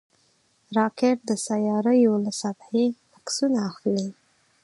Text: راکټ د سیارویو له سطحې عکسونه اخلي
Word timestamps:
راکټ 0.77 1.17
د 1.29 1.31
سیارویو 1.45 2.13
له 2.25 2.31
سطحې 2.41 2.85
عکسونه 3.17 3.57
اخلي 3.69 4.05